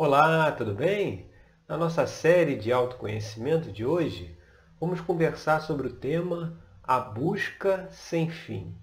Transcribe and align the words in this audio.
Olá, 0.00 0.52
tudo 0.52 0.76
bem? 0.76 1.28
Na 1.66 1.76
nossa 1.76 2.06
série 2.06 2.54
de 2.54 2.70
autoconhecimento 2.70 3.72
de 3.72 3.84
hoje, 3.84 4.38
vamos 4.78 5.00
conversar 5.00 5.58
sobre 5.58 5.88
o 5.88 5.96
tema 5.96 6.64
A 6.84 7.00
Busca 7.00 7.90
Sem 7.90 8.30
Fim. 8.30 8.80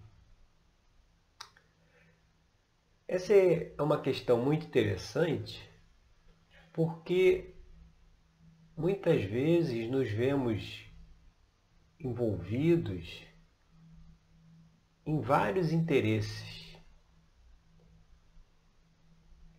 Essa 3.08 3.34
é 3.34 3.74
uma 3.80 4.02
questão 4.02 4.42
muito 4.42 4.68
interessante 4.68 5.64
porque 6.74 7.56
muitas 8.76 9.24
vezes 9.24 9.90
nos 9.90 10.12
vemos 10.12 10.84
envolvidos 11.98 13.24
em 15.06 15.22
vários 15.22 15.72
interesses, 15.72 16.78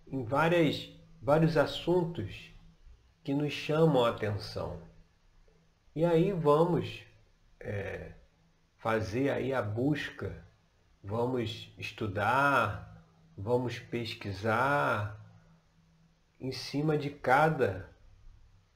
em 0.07 0.23
várias 0.23 0.96
vários 1.27 1.57
assuntos 1.57 2.55
que 3.25 3.35
nos 3.35 3.53
chamam 3.53 4.05
a 4.05 4.11
atenção. 4.11 4.81
E 5.93 6.05
aí 6.05 6.31
vamos 6.31 7.03
é, 7.59 8.13
fazer 8.79 9.31
aí 9.31 9.53
a 9.53 9.61
busca, 9.61 10.41
vamos 11.03 11.75
estudar, 11.77 13.05
vamos 13.37 13.81
pesquisar 13.81 15.21
em 16.39 16.53
cima 16.53 16.97
de 16.97 17.11
cada 17.11 17.91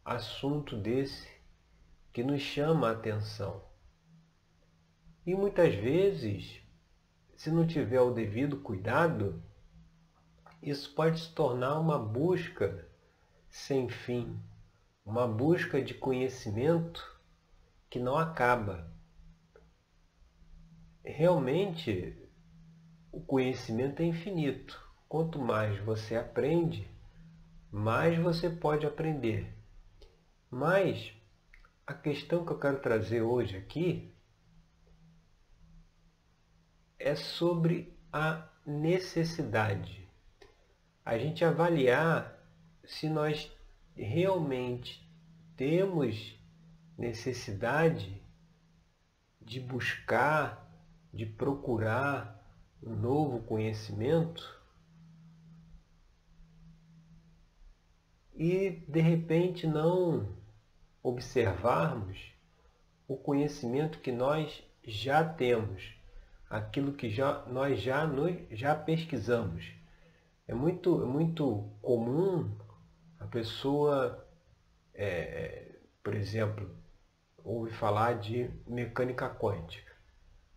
assunto 0.05 0.77
desse 0.77 1.31
que 2.13 2.25
nos 2.25 2.43
chama 2.43 2.89
a 2.89 2.93
atenção. 2.95 3.63
E 5.25 5.37
muitas 5.37 5.73
vezes, 5.73 6.61
se 7.37 7.49
não 7.49 7.65
tiver 7.65 8.01
o 8.01 8.11
devido 8.11 8.57
cuidado, 8.57 9.41
isso 10.63 10.95
pode 10.95 11.21
se 11.21 11.33
tornar 11.33 11.79
uma 11.79 11.99
busca 11.99 12.87
sem 13.49 13.89
fim, 13.89 14.39
uma 15.05 15.27
busca 15.27 15.81
de 15.81 15.95
conhecimento 15.95 17.19
que 17.89 17.99
não 17.99 18.17
acaba. 18.17 18.93
Realmente, 21.03 22.17
o 23.11 23.21
conhecimento 23.21 24.01
é 24.03 24.05
infinito. 24.05 24.79
Quanto 25.09 25.39
mais 25.39 25.79
você 25.81 26.15
aprende, 26.15 26.89
mais 27.73 28.19
você 28.19 28.51
pode 28.51 28.87
aprender. 28.87 29.53
Mas 30.51 31.13
a 31.87 31.95
questão 31.95 32.45
que 32.45 32.53
eu 32.53 32.59
quero 32.59 32.81
trazer 32.81 33.23
hoje 33.23 33.57
aqui 33.57 34.13
é 36.99 37.17
sobre 37.17 37.99
a 38.13 38.47
necessidade 38.67 40.00
a 41.05 41.19
gente 41.19 41.45
avaliar 41.45 42.39
se 42.85 43.09
nós 43.09 43.51
realmente 43.95 45.09
temos 45.57 46.39
necessidade 46.97 48.21
de 49.41 49.61
buscar, 49.61 50.71
de 51.13 51.27
procurar 51.27 52.41
um 52.83 52.95
novo 52.95 53.41
conhecimento 53.41 54.61
e 58.35 58.71
de 58.89 59.01
repente 59.01 59.67
não 59.67 60.35
observarmos 61.03 62.33
o 63.07 63.17
conhecimento 63.17 63.99
que 63.99 64.13
nós 64.13 64.63
já 64.85 65.25
temos, 65.25 65.95
aquilo 66.49 66.93
que 66.93 67.11
já, 67.11 67.45
nós 67.47 67.81
já, 67.81 68.09
já 68.51 68.75
pesquisamos. 68.75 69.80
É 70.51 70.55
muito, 70.55 71.01
é 71.01 71.07
muito 71.07 71.71
comum 71.81 72.59
a 73.21 73.27
pessoa, 73.29 74.29
é, 74.93 75.07
é, 75.07 75.81
por 76.03 76.13
exemplo, 76.13 76.77
ouve 77.45 77.71
falar 77.71 78.19
de 78.19 78.51
mecânica 78.67 79.31
quântica. 79.31 79.95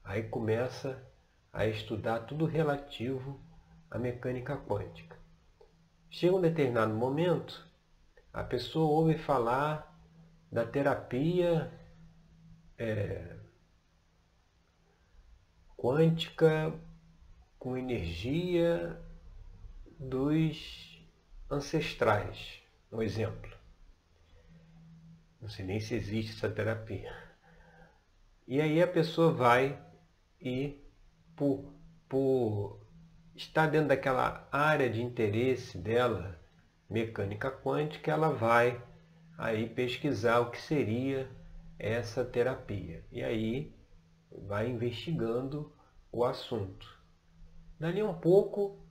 Aí 0.04 0.24
começa 0.24 1.08
a 1.52 1.68
estudar 1.68 2.22
tudo 2.22 2.46
relativo 2.46 3.40
à 3.92 4.00
mecânica 4.00 4.58
quântica. 4.58 5.16
Chega 6.10 6.38
um 6.38 6.42
determinado 6.42 6.96
momento, 6.96 7.64
a 8.34 8.44
pessoa 8.44 8.90
ouve 8.90 9.16
falar 9.20 9.96
da 10.52 10.66
terapia 10.66 11.72
é, 12.80 13.38
quântica 15.78 16.74
com 17.60 17.78
energia 17.78 19.00
dos 20.04 21.02
ancestrais, 21.50 22.62
um 22.92 23.02
exemplo. 23.02 23.52
Não 25.42 25.50
sei 25.50 25.66
nem 25.66 25.80
se 25.80 25.96
existe 25.96 26.34
essa 26.34 26.50
terapia. 26.50 27.12
E 28.48 28.60
aí 28.60 28.82
a 28.82 28.88
pessoa 28.88 29.32
vai 29.32 29.82
e, 30.40 30.82
por, 31.36 31.74
por 32.10 32.86
estar 33.36 33.68
dentro 33.68 33.90
daquela 33.90 34.48
área 34.52 34.90
de 34.90 35.02
interesse 35.02 35.78
dela, 35.78 36.40
mecânica 36.90 37.50
quântica, 37.50 38.12
ela 38.12 38.30
vai 38.30 38.82
aí 39.38 39.68
pesquisar 39.68 40.40
o 40.42 40.52
que 40.52 40.62
seria 40.62 41.30
essa 41.80 42.24
terapia. 42.24 43.04
E 43.12 43.24
aí 43.24 43.74
vai 44.32 44.70
investigando 44.70 45.72
o 46.12 46.24
assunto. 46.24 47.02
Dali 47.80 48.04
um 48.04 48.14
pouco 48.14 48.83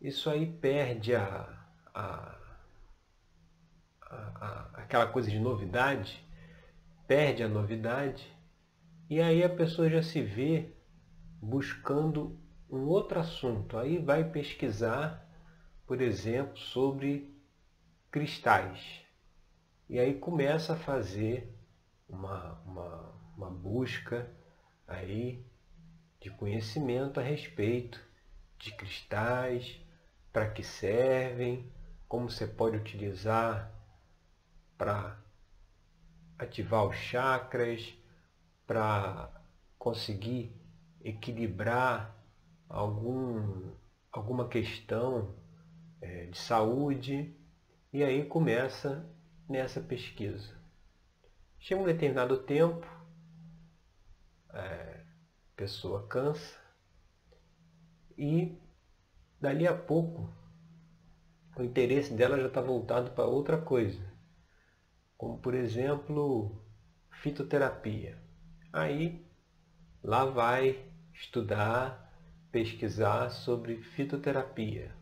isso 0.00 0.28
aí 0.28 0.46
perde 0.46 1.14
a, 1.14 1.66
a, 1.94 2.38
a, 4.00 4.70
aquela 4.74 5.06
coisa 5.06 5.30
de 5.30 5.38
novidade, 5.38 6.24
perde 7.06 7.42
a 7.42 7.48
novidade, 7.48 8.30
e 9.08 9.20
aí 9.20 9.42
a 9.42 9.48
pessoa 9.48 9.88
já 9.88 10.02
se 10.02 10.20
vê 10.20 10.74
buscando 11.40 12.38
um 12.68 12.86
outro 12.86 13.20
assunto. 13.20 13.78
Aí 13.78 13.98
vai 13.98 14.24
pesquisar, 14.24 15.24
por 15.86 16.00
exemplo, 16.00 16.58
sobre 16.58 17.34
cristais. 18.10 19.02
E 19.88 19.98
aí 19.98 20.14
começa 20.14 20.72
a 20.72 20.76
fazer 20.76 21.56
uma, 22.08 22.60
uma, 22.64 23.14
uma 23.36 23.50
busca 23.50 24.28
aí 24.86 25.46
de 26.20 26.30
conhecimento 26.30 27.20
a 27.20 27.22
respeito 27.22 28.04
de 28.58 28.72
cristais, 28.72 29.80
para 30.36 30.50
que 30.50 30.62
servem, 30.62 31.66
como 32.06 32.28
você 32.28 32.46
pode 32.46 32.76
utilizar 32.76 33.72
para 34.76 35.18
ativar 36.38 36.86
os 36.86 36.94
chakras, 36.94 37.96
para 38.66 39.30
conseguir 39.78 40.54
equilibrar 41.00 42.14
algum, 42.68 43.72
alguma 44.12 44.46
questão 44.46 45.34
é, 46.02 46.26
de 46.26 46.36
saúde. 46.36 47.34
E 47.90 48.04
aí 48.04 48.22
começa 48.26 49.10
nessa 49.48 49.80
pesquisa. 49.80 50.54
Chega 51.58 51.80
um 51.80 51.86
determinado 51.86 52.36
tempo, 52.42 52.86
é, 54.52 55.00
a 55.00 55.56
pessoa 55.56 56.06
cansa 56.06 56.60
e 58.18 58.65
dali 59.40 59.66
a 59.66 59.74
pouco 59.74 60.28
o 61.56 61.62
interesse 61.62 62.12
dela 62.12 62.38
já 62.38 62.48
está 62.48 62.60
voltado 62.60 63.12
para 63.12 63.24
outra 63.24 63.56
coisa, 63.56 64.02
como 65.16 65.38
por 65.38 65.54
exemplo 65.54 66.62
fitoterapia. 67.22 68.18
Aí 68.72 69.26
lá 70.02 70.26
vai 70.26 70.84
estudar, 71.14 72.12
pesquisar 72.52 73.30
sobre 73.30 73.82
fitoterapia. 73.82 74.94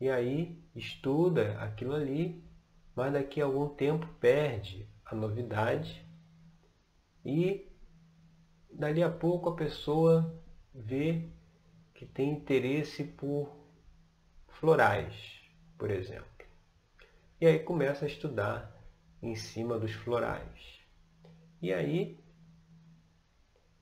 E 0.00 0.10
aí 0.10 0.60
estuda 0.74 1.56
aquilo 1.60 1.94
ali, 1.94 2.44
mas 2.96 3.12
daqui 3.12 3.40
a 3.40 3.44
algum 3.44 3.68
tempo 3.68 4.08
perde 4.20 4.88
a 5.04 5.14
novidade 5.14 6.04
e 7.24 7.72
dali 8.72 9.02
a 9.02 9.10
pouco 9.10 9.50
a 9.50 9.54
pessoa 9.56 10.42
vê 10.74 11.30
que 11.94 12.04
tem 12.04 12.32
interesse 12.32 13.04
por 13.04 13.54
florais, 14.48 15.14
por 15.78 15.90
exemplo. 15.90 16.26
E 17.40 17.46
aí 17.46 17.58
começa 17.60 18.04
a 18.04 18.08
estudar 18.08 18.74
em 19.22 19.36
cima 19.36 19.78
dos 19.78 19.92
florais. 19.92 20.80
E 21.62 21.72
aí, 21.72 22.18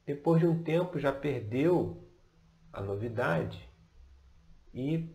depois 0.06 0.40
de 0.40 0.46
um 0.46 0.62
tempo, 0.62 0.98
já 0.98 1.12
perdeu 1.12 2.06
a 2.72 2.80
novidade 2.80 3.68
e 4.72 5.08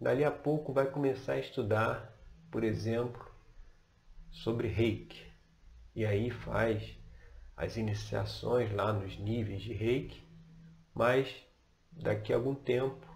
dali 0.00 0.24
a 0.24 0.30
pouco 0.30 0.72
vai 0.72 0.90
começar 0.90 1.34
a 1.34 1.40
estudar, 1.40 2.16
por 2.50 2.62
exemplo, 2.62 3.26
sobre 4.30 4.68
reiki. 4.68 5.26
E 5.94 6.04
aí 6.04 6.30
faz 6.30 6.96
as 7.56 7.76
iniciações 7.76 8.72
lá 8.72 8.92
nos 8.92 9.18
níveis 9.18 9.62
de 9.62 9.72
reiki, 9.72 10.22
mas 10.94 11.47
daqui 11.98 12.32
a 12.32 12.36
algum 12.36 12.54
tempo 12.54 13.06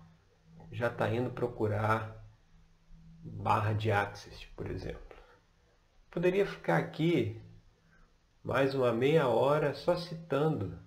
já 0.70 0.88
está 0.88 1.12
indo 1.12 1.30
procurar 1.30 2.22
barra 3.22 3.72
de 3.72 3.90
Access, 3.92 4.46
por 4.56 4.70
exemplo. 4.70 5.16
Poderia 6.10 6.46
ficar 6.46 6.78
aqui 6.78 7.40
mais 8.42 8.74
uma 8.74 8.92
meia 8.92 9.28
hora 9.28 9.74
só 9.74 9.96
citando 9.96 10.78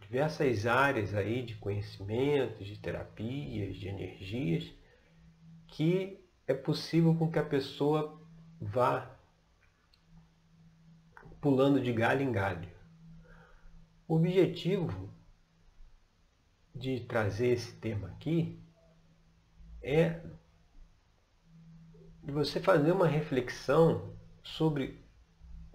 diversas 0.00 0.66
áreas 0.66 1.14
aí 1.14 1.42
de 1.42 1.56
conhecimentos, 1.56 2.66
de 2.66 2.78
terapias, 2.78 3.76
de 3.76 3.88
energias, 3.88 4.72
que 5.68 6.20
é 6.46 6.54
possível 6.54 7.14
com 7.14 7.30
que 7.30 7.38
a 7.38 7.44
pessoa 7.44 8.20
vá 8.60 9.16
pulando 11.40 11.80
de 11.80 11.92
galho 11.92 12.22
em 12.22 12.32
galho. 12.32 12.68
O 14.06 14.16
objetivo 14.16 15.09
de 16.80 17.00
trazer 17.00 17.48
esse 17.48 17.72
tema 17.72 18.08
aqui 18.08 18.58
é 19.82 20.18
de 22.24 22.32
você 22.32 22.58
fazer 22.58 22.92
uma 22.92 23.06
reflexão 23.06 24.16
sobre 24.42 25.04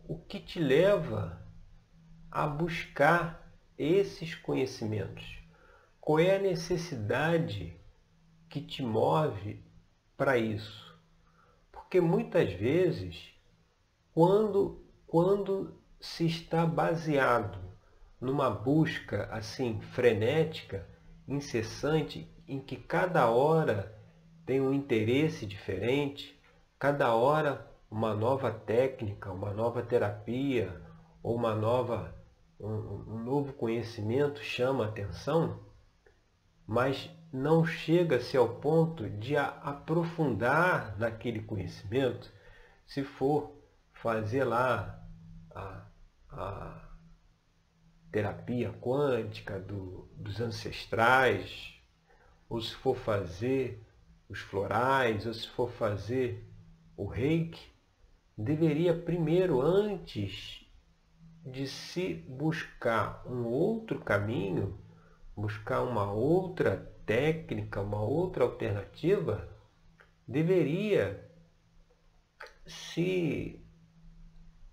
o 0.07 0.18
que 0.18 0.40
te 0.40 0.60
leva 0.60 1.46
a 2.31 2.48
buscar 2.48 3.56
esses 3.78 4.34
conhecimentos. 4.34 5.40
Qual 6.02 6.19
é 6.19 6.36
a 6.36 6.42
necessidade 6.42 7.80
que 8.50 8.60
te 8.62 8.81
move 8.81 9.63
para 10.18 10.38
isso? 10.38 11.00
Porque 11.72 12.02
muitas 12.02 12.52
vezes, 12.54 13.31
quando, 14.12 14.84
quando 15.06 15.80
se 16.00 16.25
está 16.25 16.66
baseado 16.66 17.60
numa 18.19 18.50
busca 18.50 19.25
assim 19.31 19.80
frenética, 19.81 20.94
incessante, 21.27 22.30
em 22.48 22.60
que 22.60 22.75
cada 22.75 23.30
hora 23.30 23.95
tem 24.45 24.62
um 24.62 24.74
interesse 24.74 25.45
diferente, 25.45 26.39
cada 26.77 27.13
hora 27.13 27.69
uma 27.89 28.13
nova 28.13 28.51
técnica, 28.51 29.31
uma 29.31 29.51
nova 29.51 29.81
terapia 29.81 30.81
ou 31.24 31.36
uma 31.36 31.56
nova 31.56 32.13
um, 32.60 33.16
um 33.16 33.24
novo 33.24 33.54
conhecimento 33.54 34.42
chama 34.42 34.86
a 34.86 34.88
atenção, 34.88 35.60
mas 36.66 37.10
não 37.31 37.66
chega-se 37.66 38.38
ao 38.38 38.48
ponto 38.48 39.10
de 39.10 39.36
aprofundar 39.36 40.98
naquele 40.98 41.42
conhecimento, 41.42 42.31
se 42.86 43.04
for 43.04 43.51
fazer 43.92 44.45
lá 44.45 45.04
a, 45.54 45.86
a 46.30 46.85
terapia 48.16 48.72
quântica 48.72 49.60
do, 49.60 50.08
dos 50.16 50.40
ancestrais, 50.40 51.78
ou 52.48 52.62
se 52.62 52.74
for 52.74 52.96
fazer 52.96 53.86
os 54.30 54.40
florais, 54.40 55.26
ou 55.26 55.34
se 55.34 55.46
for 55.50 55.70
fazer 55.70 56.42
o 56.96 57.04
reiki, 57.04 57.70
deveria 58.38 58.98
primeiro, 58.98 59.60
antes 59.60 60.66
de 61.46 61.68
se 61.68 62.14
buscar 62.14 63.22
um 63.28 63.44
outro 63.48 64.00
caminho, 64.00 64.80
buscar 65.36 65.82
uma 65.82 66.10
outra 66.10 66.90
técnica, 67.06 67.82
uma 67.82 68.02
outra 68.02 68.46
alternativa, 68.46 69.46
deveria 70.26 71.30
se 72.66 73.62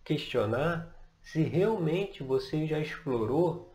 questionar 0.05 0.92
se 1.23 1.43
realmente 1.43 2.23
você 2.23 2.67
já 2.67 2.79
explorou 2.79 3.73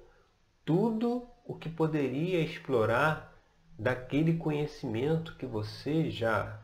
tudo 0.66 1.28
o 1.46 1.56
que 1.56 1.70
poderia 1.70 2.42
explorar 2.42 3.34
daquele 3.80 4.38
conhecimento 4.38 5.36
que 5.38 5.46
você 5.46 6.12
já, 6.12 6.62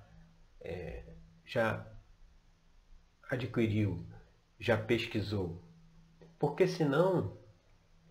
é, 0.60 1.04
já 1.46 1.88
adquiriu, 3.30 4.06
já 4.60 4.78
pesquisou. 4.78 5.62
Porque 6.38 6.68
senão 6.68 7.38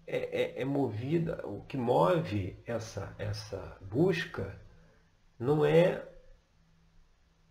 é, 0.06 0.58
é, 0.58 0.62
é 0.62 0.64
movida, 0.64 1.46
o 1.46 1.62
que 1.64 1.76
move 1.76 2.58
essa, 2.66 3.14
essa 3.18 3.76
busca 3.82 4.58
não 5.38 5.64
é 5.64 6.08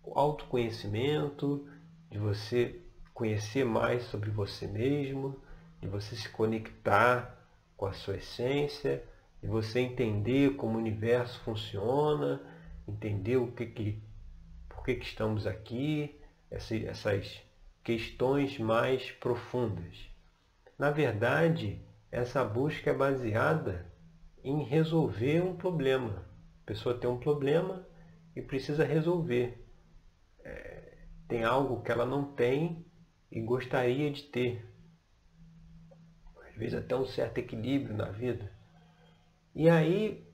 o 0.03 0.17
autoconhecimento, 0.17 1.67
de 2.09 2.17
você 2.17 2.81
conhecer 3.13 3.63
mais 3.63 4.03
sobre 4.03 4.29
você 4.29 4.67
mesmo, 4.67 5.41
de 5.79 5.87
você 5.87 6.15
se 6.15 6.29
conectar 6.29 7.37
com 7.75 7.85
a 7.85 7.93
sua 7.93 8.17
essência, 8.17 9.03
de 9.41 9.47
você 9.47 9.79
entender 9.79 10.55
como 10.55 10.75
o 10.75 10.79
universo 10.79 11.39
funciona, 11.41 12.41
entender 12.87 13.37
o 13.37 13.51
que 13.51 13.65
que, 13.65 14.03
por 14.69 14.83
que, 14.83 14.95
que 14.95 15.05
estamos 15.05 15.47
aqui, 15.47 16.19
essas 16.49 17.41
questões 17.83 18.59
mais 18.59 19.11
profundas. 19.11 20.09
Na 20.77 20.91
verdade, 20.91 21.81
essa 22.11 22.43
busca 22.43 22.91
é 22.91 22.93
baseada 22.93 23.85
em 24.43 24.63
resolver 24.63 25.41
um 25.41 25.55
problema. 25.55 26.25
A 26.63 26.65
pessoa 26.65 26.93
tem 26.93 27.09
um 27.09 27.17
problema 27.17 27.85
e 28.35 28.41
precisa 28.41 28.83
resolver. 28.83 29.63
É, 30.43 30.97
tem 31.27 31.43
algo 31.43 31.81
que 31.81 31.91
ela 31.91 32.05
não 32.05 32.25
tem 32.25 32.85
e 33.31 33.39
gostaria 33.39 34.11
de 34.11 34.23
ter. 34.23 34.67
Às 36.47 36.55
vezes 36.55 36.77
até 36.77 36.95
um 36.95 37.05
certo 37.05 37.37
equilíbrio 37.37 37.95
na 37.95 38.05
vida. 38.05 38.51
E 39.55 39.69
aí 39.69 40.27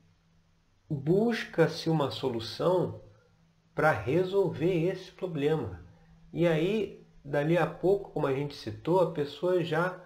busca-se 0.90 1.90
uma 1.90 2.10
solução 2.10 3.02
para 3.76 3.92
resolver 3.92 4.88
esse 4.88 5.12
problema. 5.12 5.86
E 6.34 6.48
aí, 6.48 7.06
dali 7.24 7.58
a 7.58 7.68
pouco, 7.68 8.12
como 8.12 8.26
a 8.26 8.34
gente 8.34 8.56
citou, 8.56 9.02
a 9.02 9.12
pessoa 9.12 9.64
já 9.64 10.02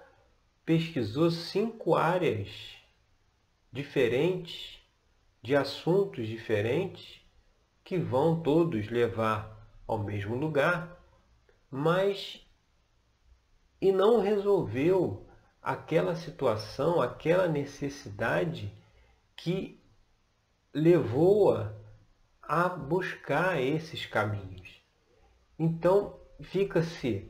pesquisou 0.66 1.32
cinco 1.32 1.96
áreas 1.96 2.50
diferentes, 3.72 4.80
de 5.42 5.56
assuntos 5.56 6.28
diferentes, 6.28 7.22
que 7.84 7.98
vão 7.98 8.42
todos 8.42 8.90
levar 8.90 9.58
ao 9.88 9.98
mesmo 9.98 10.36
lugar, 10.36 11.02
mas 11.70 12.46
e 13.82 13.92
não 13.92 14.22
resolveu 14.22 15.26
aquela 15.62 16.16
situação, 16.16 17.02
aquela 17.02 17.48
necessidade 17.48 18.74
que 19.36 19.82
levou-a 20.74 21.74
a 22.42 22.70
buscar 22.70 23.62
esses 23.62 24.06
caminhos. 24.06 24.82
Então 25.58 26.20
fica-se 26.42 27.30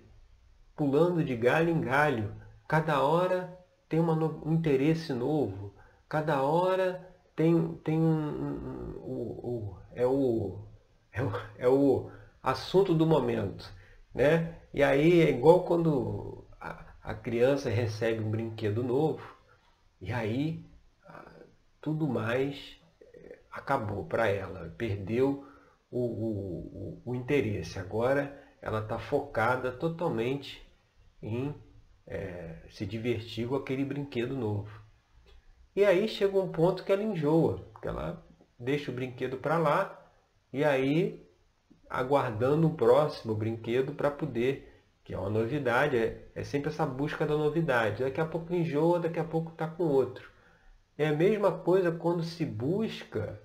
pulando 0.75 1.23
de 1.23 1.35
galho 1.35 1.69
em 1.69 1.81
galho, 1.81 2.33
Cada 2.71 3.03
hora 3.03 3.53
tem 3.89 3.99
uma, 3.99 4.13
um 4.13 4.53
interesse 4.53 5.11
novo. 5.11 5.73
Cada 6.07 6.41
hora 6.41 7.05
tem, 7.35 7.73
tem 7.83 7.99
um, 7.99 8.07
um, 8.07 9.01
um, 9.03 9.21
um 9.43 9.75
é, 9.93 10.07
o, 10.07 10.57
é, 11.11 11.21
o, 11.21 11.31
é 11.57 11.67
o 11.67 12.09
assunto 12.41 12.95
do 12.95 13.05
momento. 13.05 13.69
Né? 14.15 14.55
E 14.73 14.81
aí 14.81 15.19
é 15.19 15.29
igual 15.31 15.65
quando 15.65 16.40
a, 17.03 17.13
criança 17.13 17.69
recebe 17.69 18.23
um 18.23 18.29
brinquedo 18.29 18.83
novo, 18.83 19.35
e 19.99 20.11
aí 20.11 20.65
tudo 21.81 22.07
mais 22.07 22.79
é, 23.01 23.39
acabou 23.51 24.05
para 24.05 24.27
ela, 24.27 24.73
perdeu 24.77 25.45
o, 25.89 25.99
o, 25.99 27.01
o, 27.05 27.15
interesse. 27.15 27.79
Agora 27.79 28.39
ela 28.61 28.81
está 28.81 28.99
focada 28.99 29.71
totalmente 29.71 30.65
em 31.21 31.53
é, 32.05 32.57
se 32.69 32.85
divertir 32.85 33.47
com 33.47 33.55
aquele 33.55 33.83
brinquedo 33.83 34.37
novo. 34.37 34.69
E 35.75 35.83
aí 35.83 36.07
chega 36.07 36.37
um 36.37 36.51
ponto 36.51 36.83
que 36.83 36.91
ela 36.91 37.03
enjoa, 37.03 37.65
que 37.81 37.87
ela 37.87 38.23
deixa 38.59 38.91
o 38.91 38.93
brinquedo 38.93 39.37
para 39.37 39.57
lá 39.57 39.97
e 40.53 40.63
aí 40.63 41.27
aguardando 41.89 42.67
o 42.67 42.75
próximo 42.75 43.35
brinquedo 43.35 43.93
para 43.93 44.11
poder, 44.11 44.70
que 45.11 45.15
é 45.15 45.19
uma 45.19 45.29
novidade, 45.29 45.97
é, 45.97 46.25
é, 46.33 46.41
sempre 46.41 46.69
essa 46.69 46.85
busca 46.85 47.25
da 47.25 47.35
novidade. 47.35 48.01
Daqui 48.01 48.21
a 48.21 48.25
pouco 48.25 48.55
enjoa, 48.55 48.97
daqui 48.97 49.19
a 49.19 49.25
pouco 49.25 49.51
está 49.51 49.67
com 49.67 49.83
outro. 49.83 50.31
É 50.97 51.09
a 51.09 51.13
mesma 51.13 51.51
coisa 51.51 51.91
quando 51.91 52.23
se 52.23 52.45
busca 52.45 53.37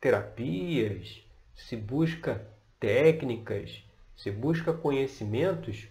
terapias, 0.00 1.22
se 1.54 1.76
busca 1.76 2.50
técnicas, 2.80 3.84
se 4.16 4.30
busca 4.30 4.72
conhecimentos 4.72 5.86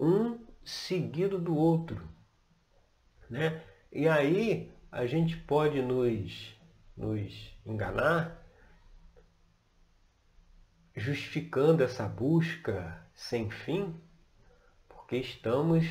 um 0.00 0.44
seguido 0.64 1.38
do 1.38 1.56
outro. 1.56 2.02
Né? 3.30 3.62
E 3.92 4.08
aí 4.08 4.72
a 4.90 5.06
gente 5.06 5.36
pode 5.36 5.80
nos, 5.80 6.58
nos 6.96 7.56
enganar 7.64 8.44
justificando 10.96 11.84
essa 11.84 12.08
busca 12.08 13.06
sem 13.14 13.50
fim, 13.50 13.94
porque 14.88 15.18
estamos 15.18 15.86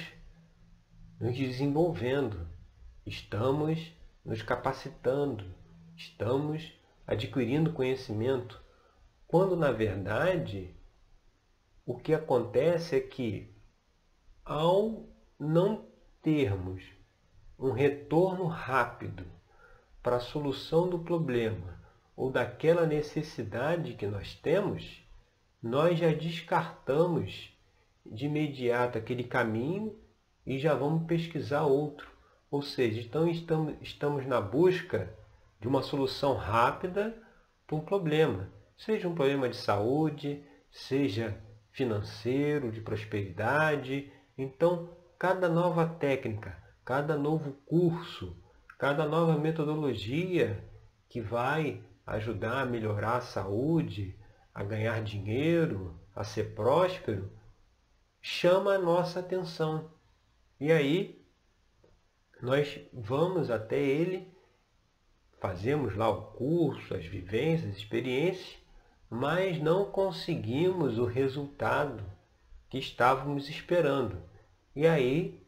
nos 1.19 1.37
desenvolvendo, 1.37 2.47
estamos 3.05 3.93
nos 4.25 4.41
capacitando, 4.41 5.45
estamos 5.95 6.73
adquirindo 7.05 7.71
conhecimento, 7.71 8.59
quando 9.27 9.55
na 9.55 9.71
verdade 9.71 10.75
o 11.85 11.95
que 11.95 12.13
acontece 12.13 12.95
é 12.95 12.99
que 12.99 13.55
ao 14.43 15.07
não 15.39 15.85
termos 16.19 16.83
um 17.59 17.71
retorno 17.71 18.47
rápido 18.47 19.23
para 20.01 20.15
a 20.15 20.19
solução 20.19 20.89
do 20.89 20.99
problema 20.99 21.84
ou 22.15 22.31
daquela 22.31 22.85
necessidade 22.85 23.93
que 23.93 24.07
nós 24.07 24.33
temos, 24.35 25.03
nós 25.61 25.99
já 25.99 26.11
descartamos 26.11 27.51
de 28.05 28.25
imediato 28.25 28.97
aquele 28.97 29.23
caminho 29.23 29.97
e 30.45 30.59
já 30.59 30.73
vamos 30.73 31.07
pesquisar 31.07 31.63
outro. 31.63 32.07
Ou 32.49 32.61
seja, 32.61 33.01
então 33.01 33.27
estamos, 33.27 33.75
estamos 33.81 34.25
na 34.25 34.39
busca 34.39 35.11
de 35.59 35.67
uma 35.67 35.81
solução 35.81 36.35
rápida 36.35 37.17
para 37.65 37.75
um 37.75 37.81
problema, 37.81 38.49
seja 38.77 39.07
um 39.07 39.15
problema 39.15 39.49
de 39.49 39.57
saúde, 39.57 40.43
seja 40.71 41.35
financeiro, 41.71 42.71
de 42.71 42.79
prosperidade. 42.79 44.11
Então, 44.37 44.89
cada 45.17 45.49
nova 45.49 45.87
técnica, 45.87 46.55
cada 46.85 47.17
novo 47.17 47.53
curso, 47.65 48.37
cada 48.77 49.05
nova 49.05 49.37
metodologia 49.37 50.63
que 51.09 51.19
vai 51.19 51.81
ajudar 52.05 52.61
a 52.61 52.65
melhorar 52.65 53.17
a 53.17 53.21
saúde, 53.21 54.15
a 54.53 54.63
ganhar 54.63 55.03
dinheiro, 55.03 55.99
a 56.15 56.23
ser 56.23 56.55
próspero, 56.55 57.31
chama 58.21 58.73
a 58.73 58.79
nossa 58.79 59.19
atenção. 59.19 59.91
E 60.59 60.71
aí 60.71 61.25
nós 62.41 62.79
vamos 62.93 63.49
até 63.49 63.79
ele, 63.79 64.31
fazemos 65.39 65.95
lá 65.95 66.09
o 66.09 66.31
curso, 66.31 66.93
as 66.93 67.05
vivências, 67.05 67.77
experiências, 67.77 68.57
mas 69.09 69.61
não 69.61 69.91
conseguimos 69.91 70.97
o 70.97 71.05
resultado 71.05 72.03
que 72.69 72.77
estávamos 72.77 73.49
esperando. 73.49 74.21
E 74.75 74.87
aí 74.87 75.41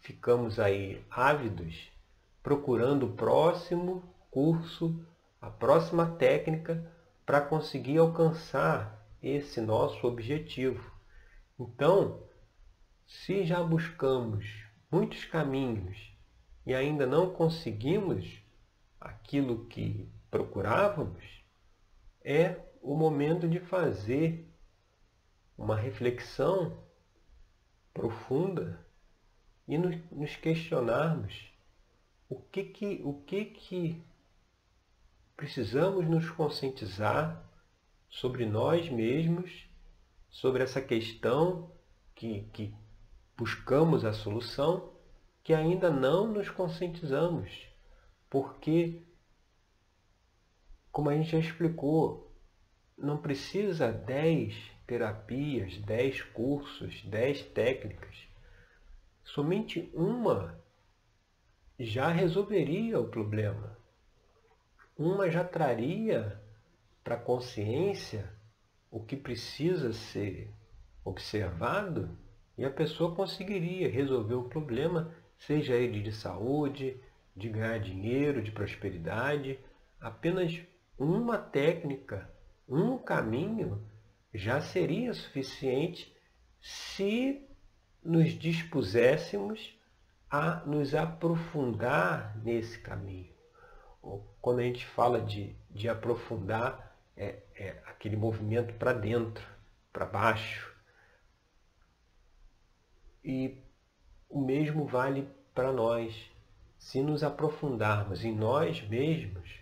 ficamos 0.00 0.58
aí 0.58 1.04
ávidos, 1.10 1.90
procurando 2.42 3.06
o 3.06 3.12
próximo 3.12 4.02
curso, 4.30 4.98
a 5.40 5.50
próxima 5.50 6.06
técnica 6.16 6.90
para 7.24 7.40
conseguir 7.40 7.98
alcançar 7.98 9.06
esse 9.22 9.60
nosso 9.60 10.06
objetivo. 10.06 10.92
Então, 11.58 12.22
se 13.06 13.44
já 13.44 13.62
buscamos 13.62 14.46
muitos 14.90 15.24
caminhos 15.24 16.12
e 16.64 16.74
ainda 16.74 17.06
não 17.06 17.32
conseguimos 17.32 18.42
aquilo 19.00 19.66
que 19.66 20.08
procurávamos, 20.30 21.24
é 22.22 22.60
o 22.82 22.94
momento 22.94 23.48
de 23.48 23.60
fazer 23.60 24.48
uma 25.56 25.76
reflexão 25.76 26.84
profunda 27.92 28.86
e 29.66 29.76
nos 29.76 30.36
questionarmos 30.36 31.52
o 32.28 32.36
que 32.36 32.64
que, 32.64 33.00
o 33.04 33.14
que, 33.22 33.44
que 33.46 34.02
precisamos 35.38 36.04
nos 36.08 36.28
conscientizar 36.28 37.48
sobre 38.08 38.44
nós 38.44 38.90
mesmos, 38.90 39.70
sobre 40.28 40.64
essa 40.64 40.82
questão 40.82 41.70
que, 42.12 42.42
que 42.52 42.74
buscamos 43.36 44.04
a 44.04 44.12
solução, 44.12 44.92
que 45.44 45.54
ainda 45.54 45.90
não 45.90 46.26
nos 46.26 46.50
conscientizamos. 46.50 47.68
Porque, 48.28 49.00
como 50.90 51.08
a 51.08 51.14
gente 51.14 51.30
já 51.30 51.38
explicou, 51.38 52.36
não 52.96 53.16
precisa 53.16 53.92
10 53.92 54.56
terapias, 54.88 55.78
10 55.78 56.20
cursos, 56.32 57.00
10 57.04 57.42
técnicas. 57.50 58.26
Somente 59.22 59.88
uma 59.94 60.60
já 61.78 62.08
resolveria 62.08 62.98
o 62.98 63.06
problema. 63.06 63.77
Uma 64.98 65.30
já 65.30 65.44
traria 65.44 66.42
para 67.04 67.14
a 67.14 67.20
consciência 67.20 68.28
o 68.90 68.98
que 68.98 69.16
precisa 69.16 69.92
ser 69.92 70.52
observado 71.04 72.18
e 72.56 72.64
a 72.64 72.70
pessoa 72.70 73.14
conseguiria 73.14 73.88
resolver 73.88 74.34
o 74.34 74.48
problema, 74.48 75.14
seja 75.38 75.76
ele 75.76 76.02
de 76.02 76.10
saúde, 76.10 77.00
de 77.36 77.48
ganhar 77.48 77.78
dinheiro, 77.78 78.42
de 78.42 78.50
prosperidade. 78.50 79.60
Apenas 80.00 80.60
uma 80.98 81.38
técnica, 81.38 82.28
um 82.68 82.98
caminho 82.98 83.80
já 84.34 84.60
seria 84.60 85.14
suficiente 85.14 86.12
se 86.60 87.46
nos 88.02 88.30
dispuséssemos 88.32 89.78
a 90.28 90.56
nos 90.66 90.92
aprofundar 90.92 92.36
nesse 92.42 92.80
caminho. 92.80 93.37
Quando 94.40 94.60
a 94.60 94.62
gente 94.62 94.86
fala 94.86 95.20
de, 95.20 95.54
de 95.70 95.88
aprofundar, 95.88 96.96
é, 97.16 97.38
é 97.54 97.70
aquele 97.86 98.16
movimento 98.16 98.74
para 98.74 98.92
dentro, 98.92 99.46
para 99.92 100.06
baixo, 100.06 100.72
e 103.24 103.58
o 104.28 104.40
mesmo 104.40 104.86
vale 104.86 105.28
para 105.54 105.72
nós. 105.72 106.30
Se 106.78 107.02
nos 107.02 107.24
aprofundarmos 107.24 108.24
em 108.24 108.34
nós 108.34 108.80
mesmos, 108.88 109.58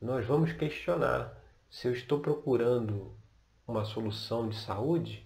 nós 0.00 0.26
vamos 0.26 0.52
questionar 0.52 1.38
se 1.70 1.86
eu 1.86 1.92
estou 1.92 2.20
procurando 2.20 3.14
uma 3.66 3.84
solução 3.84 4.48
de 4.48 4.56
saúde, 4.56 5.24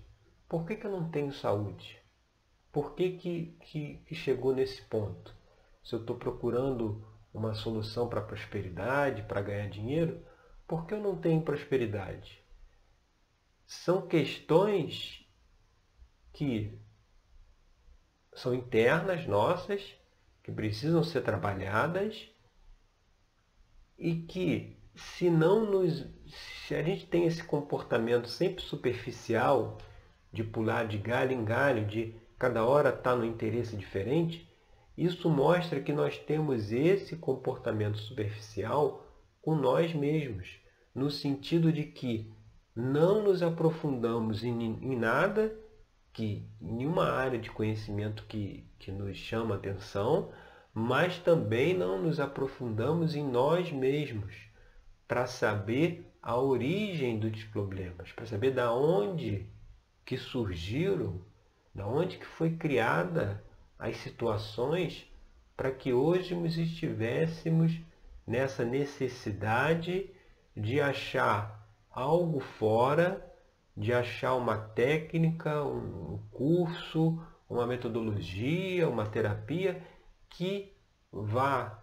por 0.49 0.66
que, 0.66 0.76
que 0.76 0.87
eu 0.87 0.90
não 0.90 1.09
tenho 1.09 1.32
saúde? 1.32 1.99
Por 2.71 2.94
que, 2.94 3.16
que, 3.16 3.56
que, 3.61 3.97
que 4.06 4.14
chegou 4.14 4.54
nesse 4.54 4.82
ponto? 4.82 5.35
Se 5.82 5.94
eu 5.94 6.00
estou 6.00 6.16
procurando 6.16 7.04
uma 7.33 7.55
solução 7.55 8.09
para 8.09 8.21
prosperidade, 8.21 9.23
para 9.23 9.41
ganhar 9.41 9.69
dinheiro, 9.69 10.25
por 10.67 10.87
que 10.87 10.95
eu 10.95 11.01
não 11.01 11.17
tenho 11.17 11.43
prosperidade? 11.43 12.43
São 13.67 14.07
questões 14.07 15.27
que 16.33 16.79
são 18.35 18.55
internas 18.55 19.27
nossas, 19.27 19.95
que 20.43 20.51
precisam 20.51 21.03
ser 21.03 21.23
trabalhadas 21.23 22.29
e 23.99 24.17
que 24.17 24.77
se 24.95 25.31
não 25.31 25.65
nos 25.71 26.07
se 26.27 26.75
a 26.75 26.83
gente 26.83 27.07
tem 27.07 27.27
esse 27.27 27.43
comportamento 27.45 28.29
sempre 28.29 28.62
superficial 28.62 29.79
de 30.33 30.43
pular 30.43 30.87
de 30.87 30.99
galho 30.99 31.33
em 31.33 31.45
galho, 31.45 31.87
de 31.87 32.15
cada 32.39 32.65
hora 32.65 32.89
estar 32.89 33.03
tá 33.03 33.17
no 33.17 33.25
interesse 33.25 33.77
diferente, 33.77 34.51
isso 34.96 35.30
mostra 35.30 35.80
que 35.80 35.92
nós 35.92 36.18
temos 36.18 36.70
esse 36.70 37.16
comportamento 37.16 37.99
superficial 37.99 39.06
com 39.40 39.54
nós 39.54 39.94
mesmos, 39.94 40.61
no 40.94 41.11
sentido 41.11 41.72
de 41.72 41.84
que 41.84 42.32
não 42.75 43.22
nos 43.22 43.42
aprofundamos 43.42 44.44
em, 44.44 44.62
em 44.62 44.96
nada 44.96 45.54
que 46.12 46.46
nenhuma 46.61 47.11
área 47.11 47.38
de 47.38 47.50
conhecimento 47.50 48.25
que, 48.28 48.66
que 48.78 48.92
nos 48.92 49.16
chama 49.16 49.54
atenção, 49.54 50.30
mas 50.75 51.18
também 51.18 51.75
não 51.76 52.00
nos 52.00 52.20
aprofundamos 52.20 53.14
em 53.14 53.26
nós 53.26 53.72
mesmos 53.72 54.34
para 55.08 55.26
saber 55.26 56.11
a 56.22 56.37
origem 56.37 57.18
dos 57.18 57.44
problemas, 57.44 58.12
para 58.12 58.26
saber 58.26 58.52
da 58.52 58.72
onde 58.72 59.50
que 60.04 60.16
surgiram, 60.16 61.20
da 61.75 61.87
onde 61.87 62.18
que 62.18 62.26
foi 62.26 62.56
criada 62.56 63.42
as 63.83 63.97
situações 63.99 65.07
para 65.57 65.71
que 65.71 65.93
hoje 65.93 66.35
nós 66.35 66.57
estivéssemos 66.57 67.79
nessa 68.27 68.65
necessidade 68.65 70.09
de 70.57 70.81
achar 70.81 71.69
algo 71.91 72.41
fora 72.41 73.29
de 73.77 73.93
achar 73.93 74.35
uma 74.35 74.57
técnica, 74.57 75.62
um 75.62 76.19
curso, 76.31 77.23
uma 77.49 77.67
metodologia, 77.67 78.89
uma 78.89 79.07
terapia 79.07 79.83
que 80.29 80.77
vá, 81.11 81.83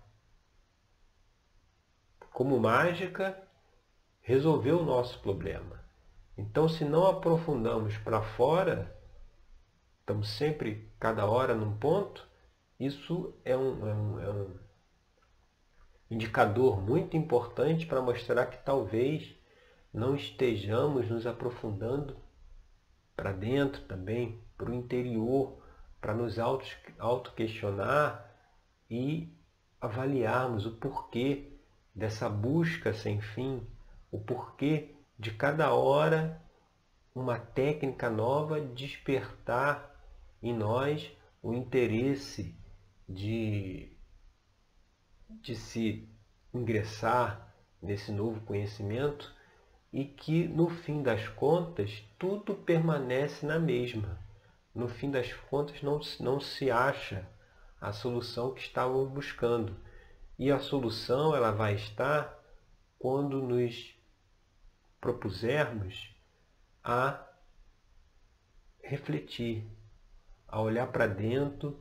como 2.31 2.59
mágica, 2.59 3.41
resolver 4.21 4.71
o 4.71 4.85
nosso 4.85 5.19
problema. 5.19 5.83
Então, 6.37 6.69
se 6.69 6.85
não 6.85 7.05
aprofundamos 7.07 7.97
para 7.97 8.21
fora, 8.21 8.95
estamos 9.99 10.29
sempre, 10.29 10.88
cada 10.99 11.25
hora, 11.25 11.55
num 11.55 11.77
ponto, 11.77 12.27
isso 12.79 13.33
é 13.45 13.55
um, 13.55 13.87
é 13.87 13.93
um, 13.93 14.19
é 14.19 14.29
um 14.29 14.59
indicador 16.11 16.81
muito 16.81 17.15
importante 17.15 17.85
para 17.85 18.01
mostrar 18.01 18.47
que 18.47 18.63
talvez 18.63 19.35
não 19.93 20.15
estejamos 20.15 21.09
nos 21.09 21.25
aprofundando 21.25 22.17
para 23.15 23.31
dentro 23.31 23.81
também, 23.83 24.43
para 24.57 24.71
o 24.71 24.73
interior, 24.73 25.61
para 25.99 26.13
nos 26.13 26.37
auto-questionar 26.39 28.25
e 28.89 29.33
avaliarmos 29.79 30.65
o 30.65 30.77
porquê 30.77 31.53
dessa 31.93 32.29
busca 32.29 32.93
sem 32.93 33.21
fim, 33.21 33.65
o 34.11 34.19
porquê 34.19 34.95
de 35.17 35.31
cada 35.31 35.73
hora 35.73 36.41
uma 37.13 37.37
técnica 37.37 38.09
nova 38.09 38.61
despertar 38.61 39.88
em 40.41 40.53
nós 40.53 41.11
o 41.41 41.53
interesse 41.53 42.55
de, 43.07 43.97
de 45.29 45.55
se 45.55 46.09
ingressar 46.53 47.53
nesse 47.81 48.11
novo 48.11 48.41
conhecimento 48.41 49.33
e 49.91 50.05
que 50.05 50.47
no 50.47 50.69
fim 50.69 51.01
das 51.01 51.27
contas 51.29 52.03
tudo 52.17 52.53
permanece 52.53 53.45
na 53.45 53.59
mesma. 53.59 54.19
No 54.73 54.87
fim 54.87 55.09
das 55.09 55.33
contas 55.33 55.81
não, 55.81 55.99
não 56.19 56.39
se 56.39 56.69
acha 56.69 57.27
a 57.81 57.91
solução 57.91 58.53
que 58.53 58.61
estávamos 58.61 59.11
buscando. 59.11 59.75
E 60.37 60.51
a 60.51 60.59
solução 60.59 61.35
ela 61.35 61.51
vai 61.51 61.75
estar 61.75 62.37
quando 62.97 63.41
nos 63.41 63.95
propusermos 65.01 66.15
a 66.83 67.25
refletir, 68.81 69.65
a 70.51 70.61
olhar 70.61 70.87
para 70.91 71.07
dentro 71.07 71.79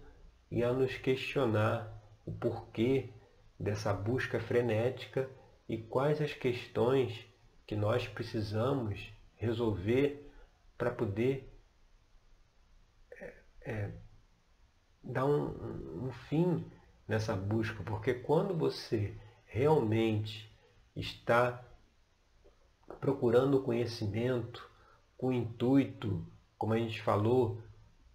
e 0.50 0.62
a 0.62 0.72
nos 0.72 0.96
questionar 0.96 1.92
o 2.24 2.32
porquê 2.32 3.10
dessa 3.58 3.92
busca 3.92 4.38
frenética 4.38 5.28
e 5.68 5.78
quais 5.78 6.20
as 6.20 6.32
questões 6.32 7.26
que 7.66 7.74
nós 7.74 8.06
precisamos 8.06 9.12
resolver 9.36 10.30
para 10.76 10.90
poder 10.90 11.52
é, 13.12 13.34
é, 13.62 13.90
dar 15.02 15.26
um, 15.26 16.06
um 16.06 16.12
fim 16.28 16.70
nessa 17.06 17.34
busca, 17.34 17.82
porque 17.82 18.14
quando 18.14 18.54
você 18.54 19.14
realmente 19.46 20.54
está 20.94 21.64
procurando 23.00 23.62
conhecimento 23.62 24.68
com 25.16 25.32
intuito, 25.32 26.24
como 26.56 26.74
a 26.74 26.78
gente 26.78 27.00
falou, 27.02 27.62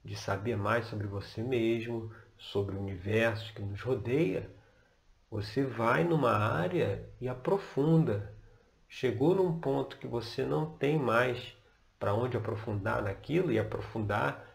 de 0.04 0.16
saber 0.16 0.58
mais 0.58 0.88
sobre 0.88 1.08
você 1.08 1.42
mesmo, 1.42 2.12
sobre 2.38 2.76
o 2.76 2.80
universo 2.80 3.54
que 3.54 3.62
nos 3.62 3.82
rodeia, 3.82 4.50
você 5.30 5.64
vai 5.64 6.04
numa 6.04 6.32
área 6.32 7.08
e 7.20 7.28
aprofunda. 7.28 8.34
Chegou 8.88 9.34
num 9.34 9.60
ponto 9.60 9.98
que 9.98 10.06
você 10.06 10.44
não 10.44 10.78
tem 10.78 11.00
mais 11.00 11.56
para 11.98 12.14
onde 12.14 12.38
aprofundar 12.38 13.02
naquilo 13.02 13.52
e 13.52 13.58
aprofundar 13.58 14.46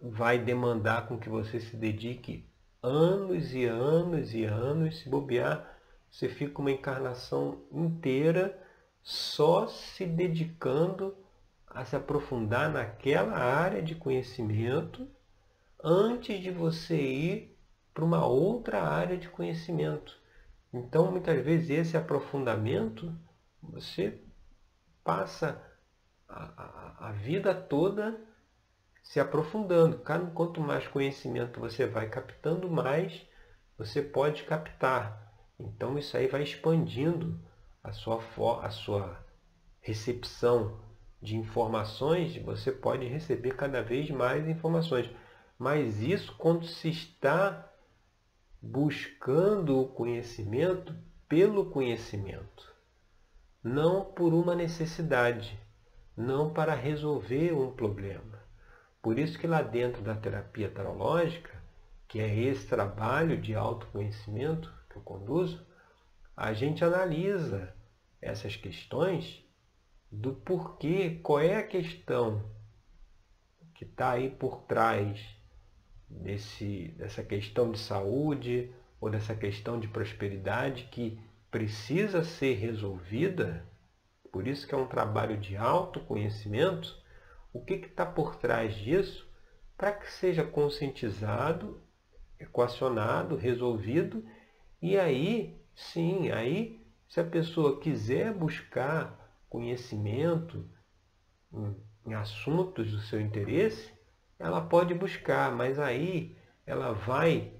vai 0.00 0.38
demandar 0.38 1.06
com 1.06 1.18
que 1.18 1.28
você 1.28 1.60
se 1.60 1.76
dedique 1.76 2.48
anos 2.82 3.52
e 3.54 3.64
anos 3.64 4.34
e 4.34 4.44
anos, 4.44 4.98
se 4.98 5.08
bobear, 5.08 5.76
você 6.10 6.28
fica 6.28 6.60
uma 6.60 6.70
encarnação 6.70 7.62
inteira 7.70 8.58
só 9.02 9.66
se 9.66 10.06
dedicando 10.06 11.16
a 11.66 11.84
se 11.84 11.96
aprofundar 11.96 12.70
naquela 12.70 13.36
área 13.36 13.82
de 13.82 13.94
conhecimento 13.94 15.08
antes 15.82 16.40
de 16.40 16.50
você 16.50 16.96
ir 16.96 17.58
para 17.92 18.04
uma 18.04 18.26
outra 18.26 18.82
área 18.82 19.16
de 19.16 19.28
conhecimento. 19.28 20.18
Então, 20.72 21.10
muitas 21.10 21.44
vezes, 21.44 21.70
esse 21.70 21.96
aprofundamento, 21.96 23.14
você 23.62 24.20
passa 25.02 25.62
a, 26.28 26.44
a, 26.44 27.08
a 27.08 27.12
vida 27.12 27.54
toda 27.54 28.20
se 29.02 29.20
aprofundando. 29.20 29.98
Quanto 30.34 30.60
mais 30.60 30.86
conhecimento 30.88 31.60
você 31.60 31.86
vai 31.86 32.08
captando, 32.08 32.68
mais 32.68 33.26
você 33.78 34.02
pode 34.02 34.42
captar. 34.42 35.32
Então 35.58 35.98
isso 35.98 36.16
aí 36.16 36.26
vai 36.26 36.42
expandindo 36.42 37.40
a 37.82 37.92
sua, 37.92 38.20
a 38.62 38.70
sua 38.70 39.24
recepção 39.80 40.80
de 41.26 41.36
informações, 41.36 42.36
você 42.36 42.70
pode 42.70 43.04
receber 43.04 43.56
cada 43.56 43.82
vez 43.82 44.08
mais 44.10 44.48
informações. 44.48 45.10
Mas 45.58 46.00
isso 46.00 46.32
quando 46.38 46.64
se 46.64 46.88
está 46.88 47.68
buscando 48.62 49.80
o 49.80 49.88
conhecimento 49.88 50.94
pelo 51.28 51.68
conhecimento, 51.68 52.72
não 53.60 54.04
por 54.04 54.32
uma 54.32 54.54
necessidade, 54.54 55.58
não 56.16 56.52
para 56.52 56.76
resolver 56.76 57.52
um 57.52 57.72
problema. 57.72 58.38
Por 59.02 59.18
isso 59.18 59.36
que 59.36 59.48
lá 59.48 59.62
dentro 59.62 60.02
da 60.02 60.14
terapia 60.14 60.70
tarológica, 60.70 61.60
que 62.06 62.20
é 62.20 62.32
esse 62.38 62.68
trabalho 62.68 63.36
de 63.36 63.52
autoconhecimento 63.56 64.72
que 64.88 64.96
eu 64.96 65.02
conduzo, 65.02 65.66
a 66.36 66.52
gente 66.52 66.84
analisa 66.84 67.74
essas 68.22 68.54
questões 68.54 69.44
do 70.10 70.32
porquê, 70.32 71.20
qual 71.22 71.40
é 71.40 71.56
a 71.56 71.66
questão 71.66 72.44
que 73.74 73.84
está 73.84 74.12
aí 74.12 74.30
por 74.30 74.62
trás 74.62 75.20
desse, 76.08 76.88
dessa 76.96 77.22
questão 77.22 77.70
de 77.70 77.78
saúde 77.78 78.72
ou 79.00 79.10
dessa 79.10 79.34
questão 79.34 79.78
de 79.78 79.88
prosperidade 79.88 80.84
que 80.84 81.20
precisa 81.50 82.24
ser 82.24 82.54
resolvida, 82.54 83.66
por 84.32 84.46
isso 84.46 84.66
que 84.66 84.74
é 84.74 84.78
um 84.78 84.86
trabalho 84.86 85.36
de 85.36 85.56
autoconhecimento, 85.56 86.96
o 87.52 87.64
que 87.64 87.74
está 87.74 88.04
por 88.04 88.36
trás 88.36 88.74
disso? 88.74 89.26
Para 89.76 89.92
que 89.92 90.10
seja 90.10 90.44
conscientizado, 90.44 91.80
equacionado, 92.38 93.36
resolvido. 93.36 94.24
E 94.80 94.98
aí, 94.98 95.58
sim, 95.74 96.30
aí 96.30 96.86
se 97.08 97.20
a 97.20 97.24
pessoa 97.24 97.80
quiser 97.80 98.32
buscar 98.32 99.25
conhecimento 99.56 100.68
em, 102.06 102.12
assuntos 102.12 102.90
do 102.90 103.00
seu 103.00 103.18
interesse, 103.18 103.90
ela 104.38 104.60
pode 104.60 104.92
buscar, 104.92 105.50
mas 105.50 105.78
aí 105.78 106.36
ela 106.66 106.92
vai 106.92 107.54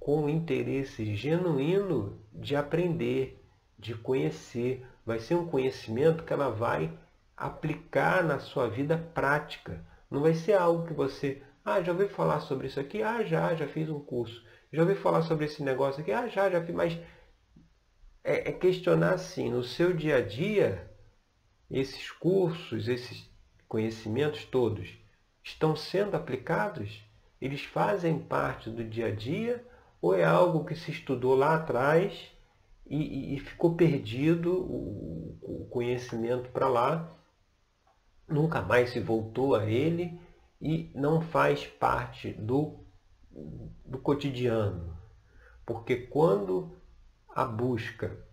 com 0.00 0.24
o 0.24 0.30
interesse 0.30 1.14
genuíno 1.14 2.24
de 2.32 2.56
aprender, 2.56 3.46
de 3.78 3.94
conhecer. 3.94 4.86
Vai 5.04 5.18
ser 5.18 5.34
um 5.34 5.46
conhecimento 5.46 6.24
que 6.24 6.32
ela 6.32 6.48
vai 6.48 6.98
aplicar 7.36 8.24
na 8.24 8.38
sua 8.38 8.66
vida 8.66 8.96
prática. 8.96 9.84
Não 10.10 10.22
vai 10.22 10.32
ser 10.32 10.54
algo 10.54 10.86
que 10.86 10.94
você, 10.94 11.42
ah, 11.62 11.82
já 11.82 11.92
ouviu 11.92 12.08
falar 12.08 12.40
sobre 12.40 12.68
isso 12.68 12.80
aqui? 12.80 13.02
Ah, 13.02 13.22
já, 13.22 13.54
já 13.54 13.68
fiz 13.68 13.90
um 13.90 14.00
curso. 14.00 14.42
Já 14.72 14.80
ouviu 14.80 14.96
falar 14.96 15.20
sobre 15.20 15.44
esse 15.44 15.62
negócio 15.62 16.00
aqui? 16.00 16.12
Ah, 16.12 16.28
já, 16.28 16.48
já 16.48 16.64
fiz, 16.64 16.74
mas 16.74 16.98
é, 18.24 18.48
é 18.48 18.52
questionar 18.52 19.12
assim, 19.12 19.50
no 19.50 19.62
seu 19.62 19.92
dia 19.92 20.16
a 20.16 20.20
dia, 20.22 20.95
esses 21.70 22.10
cursos, 22.10 22.88
esses 22.88 23.28
conhecimentos 23.68 24.44
todos 24.44 24.88
estão 25.42 25.74
sendo 25.74 26.16
aplicados? 26.16 27.04
Eles 27.40 27.62
fazem 27.62 28.18
parte 28.18 28.70
do 28.70 28.84
dia 28.84 29.06
a 29.06 29.14
dia 29.14 29.66
ou 30.00 30.14
é 30.14 30.24
algo 30.24 30.64
que 30.64 30.74
se 30.74 30.90
estudou 30.90 31.34
lá 31.34 31.56
atrás 31.56 32.30
e, 32.86 33.34
e 33.34 33.40
ficou 33.40 33.74
perdido 33.74 34.52
o, 34.52 35.38
o 35.42 35.68
conhecimento 35.70 36.48
para 36.50 36.68
lá 36.68 37.16
nunca 38.28 38.60
mais 38.60 38.90
se 38.90 39.00
voltou 39.00 39.54
a 39.54 39.64
ele 39.66 40.18
e 40.60 40.90
não 40.94 41.20
faz 41.20 41.66
parte 41.66 42.32
do, 42.32 42.80
do 43.84 43.98
cotidiano. 43.98 44.96
Porque 45.64 45.96
quando 45.96 46.76
a 47.28 47.44
busca 47.44 48.25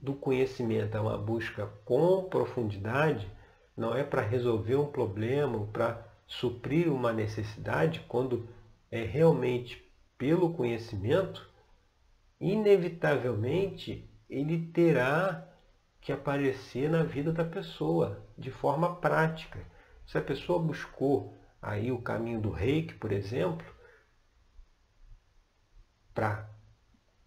do 0.00 0.14
conhecimento 0.14 0.96
é 0.96 1.00
uma 1.00 1.16
busca 1.16 1.66
com 1.84 2.24
profundidade, 2.24 3.30
não 3.76 3.94
é 3.94 4.02
para 4.02 4.22
resolver 4.22 4.76
um 4.76 4.86
problema, 4.86 5.66
para 5.66 6.06
suprir 6.26 6.92
uma 6.92 7.12
necessidade, 7.12 8.04
quando 8.08 8.48
é 8.90 9.02
realmente 9.02 9.84
pelo 10.16 10.54
conhecimento, 10.54 11.48
inevitavelmente 12.40 14.08
ele 14.28 14.66
terá 14.72 15.46
que 16.00 16.12
aparecer 16.12 16.88
na 16.88 17.02
vida 17.02 17.32
da 17.32 17.44
pessoa 17.44 18.24
de 18.36 18.50
forma 18.50 18.96
prática. 18.96 19.60
Se 20.06 20.16
a 20.16 20.22
pessoa 20.22 20.58
buscou 20.58 21.36
aí 21.60 21.90
o 21.90 22.00
caminho 22.00 22.40
do 22.40 22.50
reiki, 22.50 22.94
por 22.94 23.12
exemplo, 23.12 23.66
para 26.14 26.48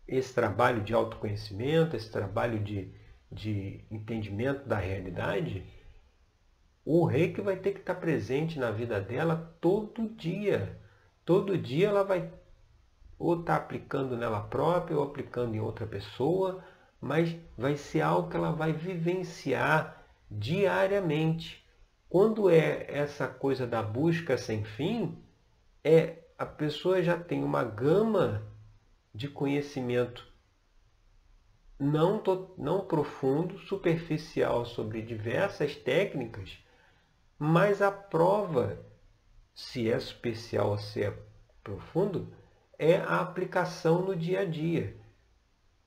esse 0.09 0.33
trabalho 0.33 0.81
de 0.81 0.93
autoconhecimento, 0.93 1.95
esse 1.95 2.09
trabalho 2.09 2.59
de, 2.59 2.91
de 3.31 3.85
entendimento 3.91 4.67
da 4.67 4.77
realidade, 4.77 5.63
o 6.83 7.05
reiki 7.05 7.41
vai 7.41 7.55
ter 7.55 7.73
que 7.73 7.79
estar 7.79 7.95
presente 7.95 8.57
na 8.57 8.71
vida 8.71 8.99
dela 8.99 9.55
todo 9.61 10.09
dia. 10.09 10.79
Todo 11.23 11.57
dia 11.57 11.89
ela 11.89 12.03
vai 12.03 12.31
ou 13.19 13.41
estar 13.41 13.57
tá 13.57 13.63
aplicando 13.63 14.17
nela 14.17 14.41
própria 14.41 14.97
ou 14.97 15.03
aplicando 15.03 15.53
em 15.53 15.59
outra 15.59 15.85
pessoa, 15.85 16.63
mas 16.99 17.35
vai 17.55 17.75
ser 17.75 18.01
algo 18.01 18.29
que 18.29 18.37
ela 18.37 18.51
vai 18.51 18.73
vivenciar 18.73 20.05
diariamente. 20.31 21.63
Quando 22.09 22.49
é 22.49 22.87
essa 22.89 23.27
coisa 23.27 23.67
da 23.67 23.83
busca 23.83 24.37
sem 24.37 24.63
fim, 24.63 25.21
é 25.83 26.23
a 26.37 26.45
pessoa 26.45 27.03
já 27.03 27.17
tem 27.17 27.43
uma 27.43 27.63
gama 27.63 28.41
de 29.13 29.27
conhecimento 29.27 30.27
não, 31.79 32.21
não 32.57 32.85
profundo, 32.85 33.57
superficial 33.59 34.65
sobre 34.65 35.01
diversas 35.01 35.75
técnicas, 35.75 36.57
mas 37.37 37.81
a 37.81 37.89
prova, 37.89 38.85
se 39.55 39.89
é 39.89 39.97
superficial 39.97 40.71
ou 40.71 40.77
se 40.77 41.03
é 41.03 41.17
profundo, 41.63 42.33
é 42.77 42.97
a 42.97 43.21
aplicação 43.21 44.01
no 44.01 44.15
dia 44.15 44.41
a 44.41 44.45
dia. 44.45 44.99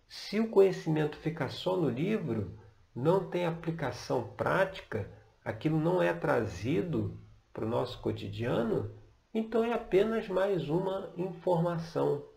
Se 0.09 0.41
o 0.41 0.49
conhecimento 0.49 1.17
fica 1.19 1.49
só 1.49 1.77
no 1.77 1.89
livro, 1.89 2.59
não 2.95 3.29
tem 3.31 3.47
aplicação 3.47 4.29
prática, 4.37 5.11
aquilo 5.45 5.79
não 5.79 6.03
é 6.03 6.13
trazido 6.13 7.19
para 7.53 7.65
o 7.65 7.69
nosso 7.69 8.01
cotidiano, 8.01 8.95
então 9.33 9.65
é 9.65 9.73
apenas 9.73 10.29
mais 10.29 10.69
uma 10.69 11.13
informação. 11.17 12.32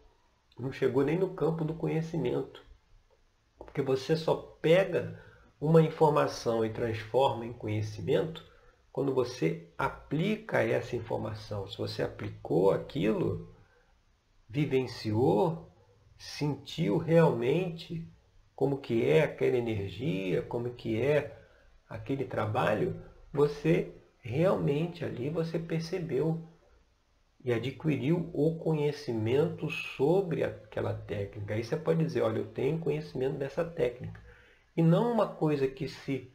Não 0.58 0.72
chegou 0.72 1.04
nem 1.04 1.18
no 1.18 1.34
campo 1.34 1.65
do 1.65 1.74
conhecimento. 1.74 2.63
Porque 3.58 3.82
você 3.82 4.15
só 4.15 4.36
pega 4.36 5.22
uma 5.60 5.82
informação 5.82 6.65
e 6.65 6.72
transforma 6.72 7.46
em 7.46 7.54
conhecimento 7.54 8.44
quando 8.91 9.13
você 9.13 9.70
aplica 9.78 10.62
essa 10.62 10.96
informação. 10.96 11.68
Se 11.68 11.78
você 11.78 12.02
aplicou 12.02 12.72
aquilo, 12.72 13.54
vivenciou, 14.48 15.70
sentiu 16.18 16.98
realmente 16.98 18.08
como 18.56 18.78
que 18.78 19.06
é 19.06 19.24
aquela 19.24 19.58
energia, 19.58 20.41
como 20.41 20.74
que 20.74 21.02
é 21.02 21.38
aquele 21.89 22.24
trabalho, 22.24 23.04
você 23.34 23.94
realmente 24.20 25.04
ali 25.04 25.30
você 25.30 25.60
percebeu 25.60 26.41
e 27.45 27.53
adquiriu 27.53 28.27
o 28.34 28.55
conhecimento 28.55 29.69
sobre 29.69 30.43
aquela 30.43 30.95
técnica. 30.95 31.53
Aí 31.53 31.63
você 31.63 31.77
pode 31.77 32.03
dizer, 32.03 32.21
olha, 32.21 32.39
eu 32.39 32.47
tenho 32.47 32.79
conhecimento 32.79 33.38
dessa 33.38 33.63
técnica. 33.63 34.19
E 34.75 34.81
não 34.81 35.12
uma 35.12 35.27
coisa 35.27 35.67
que 35.67 35.88
se 35.88 36.34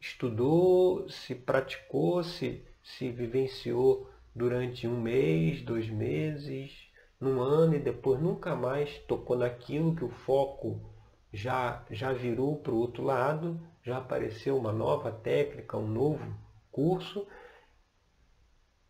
estudou, 0.00 1.08
se 1.08 1.36
praticou, 1.36 2.24
se, 2.24 2.60
se 2.82 3.08
vivenciou 3.08 4.10
durante 4.34 4.88
um 4.88 5.00
mês, 5.00 5.62
dois 5.62 5.88
meses, 5.88 6.72
num 7.20 7.40
ano 7.40 7.76
e 7.76 7.78
depois 7.78 8.20
nunca 8.20 8.56
mais 8.56 8.98
tocou 9.06 9.38
naquilo 9.38 9.94
que 9.94 10.04
o 10.04 10.10
foco 10.10 10.80
já, 11.32 11.84
já 11.88 12.12
virou 12.12 12.56
para 12.56 12.72
o 12.72 12.78
outro 12.78 13.04
lado, 13.04 13.60
já 13.80 13.98
apareceu 13.98 14.58
uma 14.58 14.72
nova 14.72 15.12
técnica, 15.12 15.78
um 15.78 15.86
novo 15.86 16.34
curso. 16.72 17.28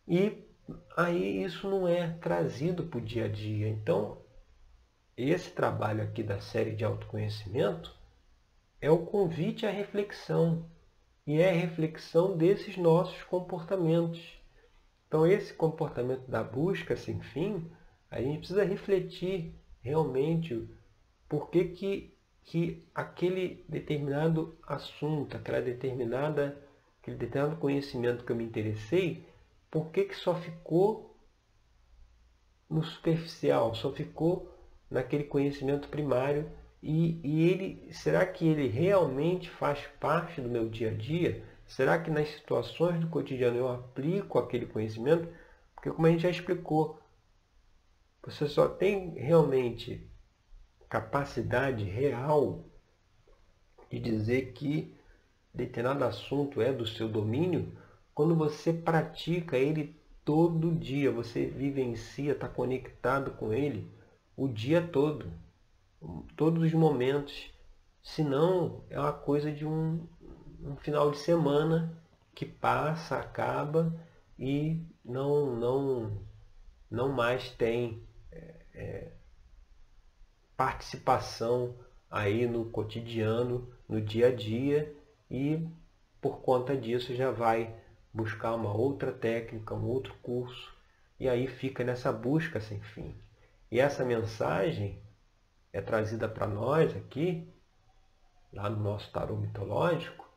E 0.07 0.51
aí 0.95 1.43
isso 1.43 1.69
não 1.69 1.87
é 1.87 2.09
trazido 2.21 2.83
para 2.83 2.99
o 2.99 3.01
dia 3.01 3.25
a 3.25 3.27
dia. 3.27 3.67
Então, 3.67 4.21
esse 5.15 5.51
trabalho 5.51 6.03
aqui 6.03 6.23
da 6.23 6.39
série 6.39 6.71
de 6.75 6.83
autoconhecimento 6.83 7.95
é 8.81 8.89
o 8.89 9.05
convite 9.05 9.65
à 9.65 9.69
reflexão. 9.69 10.69
E 11.25 11.39
é 11.41 11.49
a 11.49 11.53
reflexão 11.53 12.35
desses 12.35 12.75
nossos 12.75 13.23
comportamentos. 13.23 14.37
Então, 15.07 15.25
esse 15.25 15.53
comportamento 15.53 16.29
da 16.29 16.43
busca 16.43 16.97
sem 16.97 17.21
fim 17.21 17.71
a 18.09 18.21
gente 18.21 18.39
precisa 18.39 18.63
refletir 18.63 19.55
realmente 19.81 20.69
por 21.27 21.49
que, 21.49 21.65
que, 21.65 22.17
que 22.43 22.87
aquele 22.93 23.65
determinado 23.67 24.55
assunto, 24.67 25.35
aquela 25.35 25.61
determinada, 25.61 26.55
aquele 27.01 27.17
determinado 27.17 27.59
conhecimento 27.59 28.23
que 28.23 28.31
eu 28.31 28.35
me 28.35 28.43
interessei, 28.43 29.25
por 29.73 29.89
que, 29.89 30.03
que 30.03 30.15
só 30.15 30.35
ficou 30.35 31.17
no 32.69 32.83
superficial, 32.83 33.73
só 33.73 33.91
ficou 33.91 34.55
naquele 34.87 35.23
conhecimento 35.23 35.89
primário 35.89 36.47
e, 36.79 37.19
e 37.23 37.49
ele, 37.49 37.91
será 37.91 38.23
que 38.23 38.47
ele 38.47 38.67
realmente 38.67 39.49
faz 39.49 39.83
parte 39.99 40.39
do 40.39 40.47
meu 40.47 40.69
dia 40.69 40.91
a 40.91 40.93
dia? 40.93 41.43
Será 41.65 41.97
que 41.97 42.11
nas 42.11 42.29
situações 42.29 42.99
do 42.99 43.07
cotidiano 43.07 43.57
eu 43.57 43.67
aplico 43.67 44.37
aquele 44.37 44.67
conhecimento? 44.67 45.27
Porque 45.73 45.89
como 45.89 46.05
a 46.05 46.11
gente 46.11 46.21
já 46.21 46.29
explicou, 46.29 46.99
você 48.21 48.47
só 48.47 48.67
tem 48.67 49.15
realmente 49.15 50.07
capacidade 50.87 51.83
real 51.83 52.63
de 53.89 53.99
dizer 53.99 54.53
que 54.53 54.95
determinado 55.51 56.05
assunto 56.05 56.61
é 56.61 56.71
do 56.71 56.85
seu 56.85 57.09
domínio 57.09 57.75
quando 58.13 58.35
você 58.35 58.71
pratica 58.71 59.57
ele 59.57 59.95
todo 60.23 60.73
dia, 60.73 61.11
você 61.11 61.45
vivencia, 61.45 62.33
está 62.33 62.47
conectado 62.47 63.31
com 63.31 63.53
ele 63.53 63.91
o 64.35 64.47
dia 64.47 64.81
todo, 64.81 65.31
todos 66.35 66.63
os 66.63 66.73
momentos. 66.73 67.51
Senão 68.01 68.83
é 68.89 68.99
uma 68.99 69.13
coisa 69.13 69.51
de 69.51 69.65
um, 69.65 70.05
um 70.61 70.75
final 70.75 71.11
de 71.11 71.17
semana 71.17 71.97
que 72.35 72.45
passa, 72.45 73.17
acaba 73.17 73.93
e 74.37 74.81
não, 75.03 75.55
não, 75.55 76.21
não 76.89 77.09
mais 77.09 77.49
tem 77.51 78.03
é, 78.73 79.11
participação 80.55 81.75
aí 82.09 82.47
no 82.47 82.65
cotidiano, 82.65 83.69
no 83.87 84.01
dia 84.01 84.27
a 84.27 84.35
dia 84.35 84.95
e 85.29 85.67
por 86.21 86.41
conta 86.41 86.75
disso 86.77 87.15
já 87.15 87.31
vai 87.31 87.75
buscar 88.13 88.53
uma 88.53 88.73
outra 88.73 89.11
técnica, 89.11 89.73
um 89.73 89.85
outro 89.85 90.13
curso 90.21 90.73
e 91.19 91.27
aí 91.27 91.47
fica 91.47 91.83
nessa 91.83 92.11
busca 92.11 92.59
sem 92.59 92.81
fim. 92.81 93.15
E 93.71 93.79
essa 93.79 94.05
mensagem 94.05 95.01
é 95.71 95.81
trazida 95.81 96.27
para 96.27 96.45
nós 96.45 96.95
aqui, 96.95 97.51
lá 98.51 98.69
no 98.69 98.81
nosso 98.81 99.11
tarô 99.11 99.35
mitológico, 99.35 100.29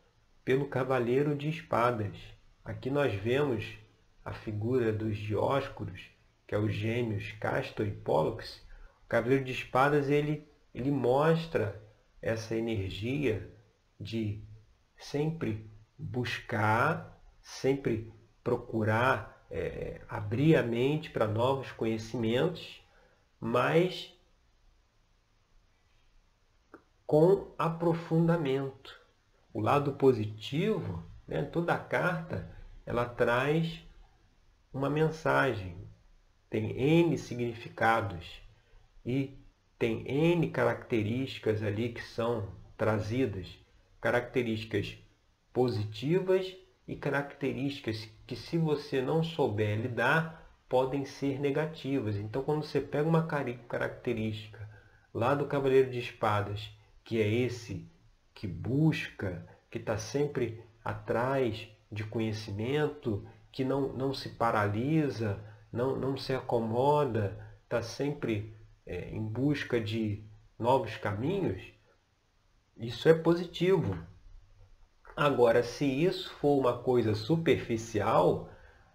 pelo 0.45 0.69
Cavaleiro 0.69 1.37
de 1.37 1.49
Espadas. 1.49 2.17
Aqui 2.65 2.89
nós 2.89 3.13
vemos 3.13 3.77
a 4.25 4.33
figura 4.33 4.93
dos 4.93 5.17
Dióscuros 5.17 6.17
que 6.47 6.55
é 6.55 6.59
os 6.59 6.73
gêmeos 6.73 7.33
Castor 7.33 7.87
e 7.87 7.91
Pollux, 7.91 8.63
o 9.05 9.09
Cavaleiro 9.09 9.45
de 9.45 9.53
Espadas 9.53 10.09
ele, 10.09 10.47
ele 10.73 10.91
mostra 10.91 11.83
essa 12.23 12.55
energia 12.55 13.53
de 14.01 14.43
sempre 14.97 15.69
buscar, 15.99 17.16
sempre 17.47 18.13
procurar 18.43 19.47
é, 19.49 20.01
abrir 20.09 20.57
a 20.57 20.65
mente 20.65 21.11
para 21.11 21.29
novos 21.29 21.71
conhecimentos, 21.71 22.83
mas 23.41 24.13
com 27.07 27.55
aprofundamento. 27.57 29.01
O 29.55 29.61
lado 29.61 29.93
positivo, 29.93 31.05
né, 31.27 31.45
toda 31.45 31.73
a 31.73 31.79
carta, 31.79 32.51
ela 32.85 33.07
traz 33.07 33.81
uma 34.75 34.91
mensagem, 34.91 35.77
tem 36.51 36.73
N 36.77 37.17
significados 37.17 38.43
e 39.05 39.39
tem 39.79 40.05
N 40.33 40.51
características 40.51 41.63
ali 41.63 41.91
que 41.91 42.03
são 42.03 42.49
trazidas, 42.77 43.57
características 44.01 44.99
positivas 45.53 46.66
e 46.87 46.95
características 46.95 48.09
que 48.27 48.37
se 48.37 48.57
você 48.57 49.03
não 49.03 49.23
souber 49.23 49.79
lidar, 49.81 50.47
podem 50.69 51.05
ser 51.05 51.41
negativas. 51.41 52.17
Então 52.17 52.43
quando 52.43 52.65
você 52.65 52.81
pega 52.81 53.09
uma 53.09 53.27
característica 53.27 54.69
lá 55.13 55.35
do 55.35 55.47
Cavaleiro 55.47 55.91
de 55.91 55.99
Espadas, 55.99 56.71
que 57.05 57.21
é 57.21 57.29
esse 57.29 57.89
que 58.35 58.47
busca, 58.47 59.47
que 59.71 59.79
está 59.79 59.97
sempre 59.97 60.63
atrás 60.85 61.69
de 61.91 62.05
conhecimento, 62.05 63.27
que 63.51 63.65
não, 63.65 63.93
não 63.93 64.13
se 64.13 64.31
paralisa, 64.31 65.43
não, 65.73 65.97
não 65.97 66.17
se 66.17 66.35
acomoda, 66.35 67.39
está 67.65 67.83
sempre 67.83 68.55
é, 68.85 69.11
em 69.11 69.23
busca 69.23 69.81
de 69.81 70.23
novos 70.59 70.97
caminhos, 70.97 71.63
isso 72.77 73.09
é 73.09 73.15
positivo. 73.15 73.97
Agora, 75.17 75.63
se 75.63 75.87
isso 75.87 76.31
for 76.35 76.59
uma 76.59 76.77
coisa 76.77 77.15
superficial, 77.15 78.51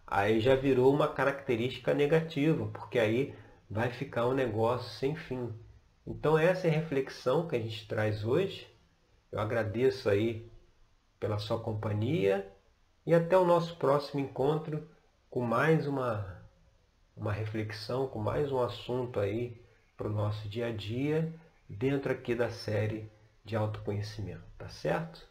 aí 0.06 0.40
já 0.40 0.56
virou 0.56 0.94
uma 0.94 1.08
característica 1.08 1.96
negativa, 1.96 2.68
porque 2.68 3.00
aí 3.00 3.36
vai 3.68 3.90
ficar 3.90 4.28
um 4.28 4.34
negócio 4.34 4.92
sem 5.00 5.16
fim. 5.16 5.52
Então 6.06 6.38
essa 6.38 6.68
é 6.68 6.70
a 6.70 6.74
reflexão 6.74 7.48
que 7.48 7.56
a 7.56 7.60
gente 7.60 7.88
traz 7.88 8.24
hoje. 8.24 8.68
Eu 9.32 9.40
agradeço 9.40 10.08
aí 10.10 10.48
pela 11.20 11.40
sua 11.40 11.60
companhia 11.60 12.48
e 13.04 13.16
até 13.16 13.36
o 13.36 13.46
nosso 13.46 13.76
próximo 13.78 14.20
encontro 14.20 14.88
com 15.28 15.42
mais 15.42 15.88
uma 15.88 16.40
uma 17.18 17.34
reflexão 17.34 18.08
com 18.08 18.20
mais 18.20 18.52
um 18.52 18.62
assunto 18.62 19.20
aí 19.20 19.60
para 19.98 20.08
o 20.08 20.14
nosso 20.14 20.48
dia 20.48 20.68
a 20.68 20.72
dia, 20.72 21.34
dentro 21.68 22.12
aqui 22.12 22.36
da 22.36 22.50
série 22.50 23.12
de 23.44 23.56
autoconhecimento, 23.56 24.44
tá 24.58 24.70
certo? 24.70 25.31